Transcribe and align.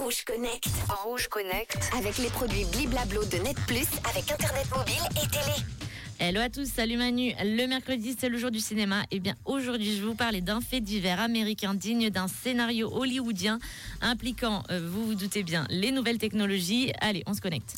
Rouge 0.00 0.24
Connect. 0.24 0.68
En 0.88 1.08
Rouge 1.08 1.28
Connect. 1.28 1.78
Avec 1.98 2.16
les 2.18 2.28
produits 2.28 2.64
Bliblablo 2.64 3.24
de 3.24 3.36
Net 3.38 3.56
Plus 3.66 3.86
avec 4.08 4.30
Internet 4.30 4.66
mobile 4.74 5.02
et 5.22 5.28
télé. 5.28 5.66
Hello 6.18 6.40
à 6.40 6.48
tous, 6.48 6.66
salut 6.66 6.96
Manu. 6.96 7.32
Le 7.42 7.66
mercredi, 7.66 8.16
c'est 8.18 8.30
le 8.30 8.38
jour 8.38 8.50
du 8.50 8.60
cinéma. 8.60 9.02
Et 9.10 9.20
bien 9.20 9.34
aujourd'hui, 9.44 9.94
je 9.94 10.00
vais 10.00 10.06
vous 10.06 10.14
parler 10.14 10.40
d'un 10.40 10.60
fait 10.60 10.80
divers 10.80 11.20
américain 11.20 11.74
digne 11.74 12.08
d'un 12.08 12.28
scénario 12.28 12.90
hollywoodien 12.90 13.58
impliquant, 14.00 14.62
euh, 14.70 14.80
vous 14.82 15.04
vous 15.04 15.14
doutez 15.14 15.42
bien, 15.42 15.66
les 15.68 15.92
nouvelles 15.92 16.18
technologies. 16.18 16.92
Allez, 17.00 17.22
on 17.26 17.34
se 17.34 17.40
connecte. 17.40 17.74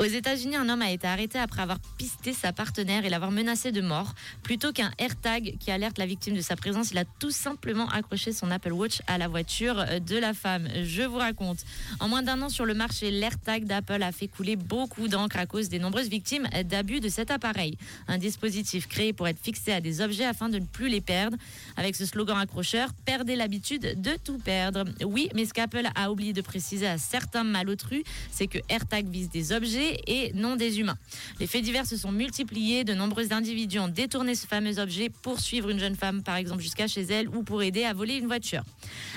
Aux 0.00 0.04
États-Unis, 0.04 0.56
un 0.56 0.66
homme 0.70 0.80
a 0.80 0.90
été 0.90 1.06
arrêté 1.06 1.38
après 1.38 1.60
avoir 1.60 1.78
pisté 1.98 2.32
sa 2.32 2.54
partenaire 2.54 3.04
et 3.04 3.10
l'avoir 3.10 3.30
menacé 3.30 3.70
de 3.70 3.82
mort. 3.82 4.14
Plutôt 4.42 4.72
qu'un 4.72 4.90
AirTag 4.96 5.58
qui 5.60 5.70
alerte 5.70 5.98
la 5.98 6.06
victime 6.06 6.34
de 6.34 6.40
sa 6.40 6.56
présence, 6.56 6.92
il 6.92 6.96
a 6.96 7.04
tout 7.04 7.30
simplement 7.30 7.86
accroché 7.90 8.32
son 8.32 8.50
Apple 8.50 8.72
Watch 8.72 9.02
à 9.06 9.18
la 9.18 9.28
voiture 9.28 9.84
de 10.00 10.16
la 10.16 10.32
femme. 10.32 10.70
Je 10.84 11.02
vous 11.02 11.18
raconte. 11.18 11.58
En 11.98 12.08
moins 12.08 12.22
d'un 12.22 12.40
an 12.40 12.48
sur 12.48 12.64
le 12.64 12.72
marché, 12.72 13.10
l'AirTag 13.10 13.66
d'Apple 13.66 14.02
a 14.02 14.10
fait 14.10 14.26
couler 14.26 14.56
beaucoup 14.56 15.06
d'encre 15.06 15.36
à 15.36 15.44
cause 15.44 15.68
des 15.68 15.78
nombreuses 15.78 16.08
victimes 16.08 16.48
d'abus 16.64 17.00
de 17.00 17.10
cet 17.10 17.30
appareil. 17.30 17.76
Un 18.08 18.16
dispositif 18.16 18.88
créé 18.88 19.12
pour 19.12 19.28
être 19.28 19.38
fixé 19.38 19.70
à 19.70 19.82
des 19.82 20.00
objets 20.00 20.24
afin 20.24 20.48
de 20.48 20.60
ne 20.60 20.64
plus 20.64 20.88
les 20.88 21.02
perdre. 21.02 21.36
Avec 21.76 21.94
ce 21.94 22.06
slogan 22.06 22.38
accrocheur, 22.38 22.94
perdez 23.04 23.36
l'habitude 23.36 24.00
de 24.00 24.12
tout 24.24 24.38
perdre. 24.38 24.84
Oui, 25.04 25.28
mais 25.34 25.44
ce 25.44 25.52
qu'Apple 25.52 25.86
a 25.94 26.10
oublié 26.10 26.32
de 26.32 26.40
préciser 26.40 26.86
à 26.86 26.96
certains 26.96 27.44
malotrus, 27.44 28.02
c'est 28.32 28.46
que 28.46 28.60
AirTag 28.70 29.06
vise 29.06 29.28
des 29.28 29.52
objets 29.52 29.89
et 30.06 30.32
non 30.34 30.56
des 30.56 30.80
humains. 30.80 30.98
Les 31.38 31.46
faits 31.46 31.62
divers 31.62 31.86
se 31.86 31.96
sont 31.96 32.12
multipliés. 32.12 32.84
De 32.84 32.94
nombreux 32.94 33.32
individus 33.32 33.78
ont 33.78 33.88
détourné 33.88 34.34
ce 34.34 34.46
fameux 34.46 34.78
objet 34.78 35.10
pour 35.22 35.40
suivre 35.40 35.70
une 35.70 35.78
jeune 35.78 35.96
femme, 35.96 36.22
par 36.22 36.36
exemple, 36.36 36.62
jusqu'à 36.62 36.86
chez 36.86 37.02
elle 37.02 37.28
ou 37.28 37.42
pour 37.42 37.62
aider 37.62 37.84
à 37.84 37.92
voler 37.92 38.14
une 38.14 38.26
voiture. 38.26 38.62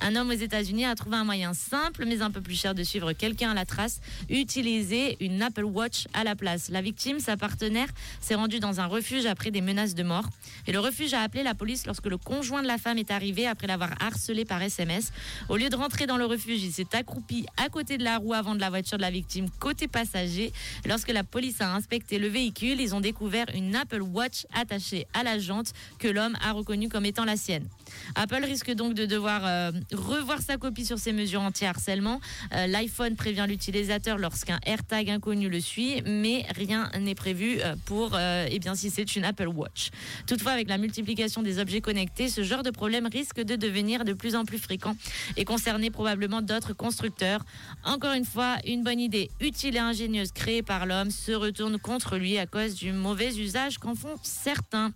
Un 0.00 0.16
homme 0.16 0.30
aux 0.30 0.32
États-Unis 0.32 0.84
a 0.84 0.94
trouvé 0.94 1.16
un 1.16 1.24
moyen 1.24 1.54
simple, 1.54 2.04
mais 2.06 2.22
un 2.22 2.30
peu 2.30 2.40
plus 2.40 2.58
cher 2.58 2.74
de 2.74 2.82
suivre 2.82 3.12
quelqu'un 3.12 3.50
à 3.50 3.54
la 3.54 3.64
trace, 3.64 4.00
utiliser 4.28 5.16
une 5.20 5.40
Apple 5.42 5.64
Watch 5.64 6.06
à 6.14 6.24
la 6.24 6.34
place. 6.34 6.68
La 6.68 6.80
victime, 6.80 7.20
sa 7.20 7.36
partenaire, 7.36 7.88
s'est 8.20 8.34
rendue 8.34 8.60
dans 8.60 8.80
un 8.80 8.86
refuge 8.86 9.26
après 9.26 9.50
des 9.50 9.60
menaces 9.60 9.94
de 9.94 10.02
mort. 10.02 10.28
Et 10.66 10.72
le 10.72 10.80
refuge 10.80 11.14
a 11.14 11.22
appelé 11.22 11.42
la 11.42 11.54
police 11.54 11.86
lorsque 11.86 12.06
le 12.06 12.18
conjoint 12.18 12.62
de 12.62 12.66
la 12.66 12.78
femme 12.78 12.98
est 12.98 13.10
arrivé 13.10 13.46
après 13.46 13.66
l'avoir 13.66 13.90
harcelé 14.00 14.44
par 14.44 14.62
SMS. 14.62 15.12
Au 15.48 15.56
lieu 15.56 15.68
de 15.68 15.76
rentrer 15.76 16.06
dans 16.06 16.16
le 16.16 16.24
refuge, 16.24 16.62
il 16.62 16.72
s'est 16.72 16.94
accroupi 16.94 17.46
à 17.56 17.68
côté 17.68 17.98
de 17.98 18.04
la 18.04 18.18
roue 18.18 18.34
avant 18.34 18.54
de 18.54 18.60
la 18.60 18.70
voiture 18.70 18.98
de 18.98 19.02
la 19.02 19.10
victime 19.10 19.48
côté 19.58 19.88
passager. 19.88 20.52
Lorsque 20.86 21.10
la 21.10 21.24
police 21.24 21.60
a 21.60 21.74
inspecté 21.74 22.18
le 22.18 22.28
véhicule, 22.28 22.80
ils 22.80 22.94
ont 22.94 23.00
découvert 23.00 23.46
une 23.54 23.74
Apple 23.76 24.02
Watch 24.02 24.46
attachée 24.54 25.06
à 25.14 25.22
la 25.22 25.38
jante 25.38 25.72
que 25.98 26.08
l'homme 26.08 26.36
a 26.42 26.52
reconnue 26.52 26.88
comme 26.88 27.04
étant 27.04 27.24
la 27.24 27.36
sienne. 27.36 27.66
Apple 28.14 28.44
risque 28.44 28.72
donc 28.72 28.94
de 28.94 29.06
devoir 29.06 29.42
euh, 29.44 29.70
revoir 29.92 30.40
sa 30.40 30.56
copie 30.56 30.84
sur 30.84 30.98
ses 30.98 31.12
mesures 31.12 31.42
anti-harcèlement. 31.42 32.20
Euh, 32.52 32.66
L'iPhone 32.66 33.16
prévient 33.16 33.46
l'utilisateur 33.48 34.18
lorsqu'un 34.18 34.58
AirTag 34.64 35.10
inconnu 35.10 35.48
le 35.48 35.60
suit, 35.60 36.02
mais 36.06 36.44
rien 36.54 36.90
n'est 36.98 37.14
prévu 37.14 37.58
euh, 37.60 37.74
pour, 37.84 38.18
eh 38.18 38.58
bien, 38.58 38.74
si 38.74 38.90
c'est 38.90 39.16
une 39.16 39.24
Apple 39.24 39.48
Watch. 39.48 39.90
Toutefois, 40.26 40.52
avec 40.52 40.68
la 40.68 40.78
multiplication 40.78 41.42
des 41.42 41.58
objets 41.58 41.80
connectés, 41.80 42.28
ce 42.28 42.42
genre 42.42 42.62
de 42.62 42.70
problème 42.70 43.06
risque 43.06 43.40
de 43.40 43.56
devenir 43.56 44.04
de 44.04 44.12
plus 44.12 44.34
en 44.34 44.44
plus 44.44 44.58
fréquent 44.58 44.96
et 45.36 45.44
concerner 45.44 45.90
probablement 45.90 46.42
d'autres 46.42 46.72
constructeurs. 46.72 47.44
Encore 47.84 48.12
une 48.12 48.24
fois, 48.24 48.56
une 48.66 48.82
bonne 48.82 49.00
idée 49.00 49.30
utile 49.40 49.76
et 49.76 49.80
ingénieuse 49.80 50.32
créée 50.38 50.62
par 50.62 50.86
l'homme 50.86 51.10
se 51.10 51.32
retourne 51.32 51.78
contre 51.78 52.16
lui 52.16 52.38
à 52.38 52.46
cause 52.46 52.74
du 52.74 52.92
mauvais 52.92 53.34
usage 53.36 53.78
qu'en 53.78 53.96
font 53.96 54.14
certains. 54.22 54.92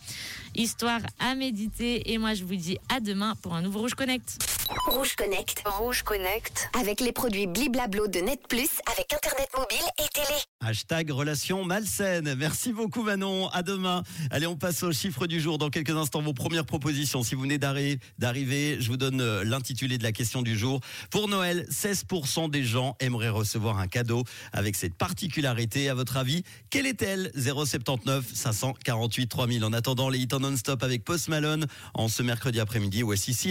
Histoire 0.55 1.01
à 1.19 1.35
méditer 1.35 2.13
et 2.13 2.19
moi 2.19 2.35
je 2.35 2.45
vous 2.45 2.55
dis 2.55 2.79
à 2.89 3.01
demain 3.01 3.35
pour 3.43 3.55
un 3.55 3.63
nouveau 3.63 3.81
Rouge 3.81 3.95
Connect. 3.95 4.39
Rouge 4.87 5.15
Connect. 5.17 5.63
Rouge 5.67 6.03
Connect. 6.03 6.69
Avec 6.79 7.01
les 7.01 7.13
produits 7.13 7.47
Bliblablo 7.47 8.09
de 8.09 8.21
Net 8.21 8.41
Plus 8.49 8.69
avec 8.93 9.13
Internet 9.13 9.49
mobile 9.57 9.85
et 9.99 10.09
télé. 10.13 10.39
Hashtag 10.61 11.11
relation 11.11 11.65
malsaine. 11.65 12.35
Merci 12.37 12.73
beaucoup 12.73 13.03
Manon. 13.03 13.49
À 13.49 13.63
demain. 13.63 14.03
Allez, 14.31 14.47
on 14.47 14.57
passe 14.57 14.83
au 14.83 14.93
chiffre 14.93 15.27
du 15.27 15.41
jour. 15.41 15.59
Dans 15.59 15.71
quelques 15.71 15.91
instants, 15.91 16.23
vos 16.23 16.33
premières 16.33 16.65
propositions. 16.65 17.23
Si 17.23 17.35
vous 17.35 17.43
venez 17.43 17.59
d'arri- 17.59 17.99
d'arriver, 18.19 18.77
je 18.81 18.89
vous 18.89 18.97
donne 18.97 19.21
euh, 19.21 19.45
l'intitulé 19.45 19.99
de 19.99 20.03
la 20.03 20.13
question 20.13 20.43
du 20.43 20.57
jour. 20.57 20.81
Pour 21.11 21.29
Noël, 21.29 21.67
16% 21.71 22.51
des 22.51 22.65
gens 22.65 22.97
aimeraient 23.01 23.29
recevoir 23.29 23.79
un 23.79 23.89
cadeau 23.89 24.25
avec 24.53 24.77
cette 24.77 24.95
particularité. 24.95 25.89
À 25.91 25.95
votre 25.95 26.17
avis, 26.17 26.45
quelle 26.71 26.87
est-elle? 26.87 27.31
079 27.37 28.25
548 28.33 29.27
3000. 29.29 29.65
En 29.65 29.73
attendant, 29.73 30.09
les 30.09 30.19
hits 30.21 30.29
en 30.33 30.41
non-stop 30.41 30.83
avec 30.83 31.05
Post 31.05 31.29
Malone 31.29 31.67
en 31.95 32.09
ce 32.09 32.23
mercredi 32.23 32.61
après-midi. 32.61 33.03
Voici 33.03 33.33
ici. 33.33 33.51